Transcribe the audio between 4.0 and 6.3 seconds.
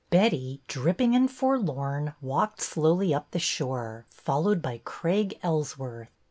followed by Craig Ellsworth.